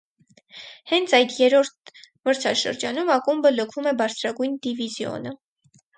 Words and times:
Հենց 0.91 1.11
այդ 1.17 1.35
երրորդ 1.41 1.93
մրցաշրջանում 2.29 3.11
ակումբը 3.19 3.53
լքում 3.59 3.91
է 3.93 3.95
բարձրագույն 4.01 4.57
դիվիզիոնը։ 4.65 5.37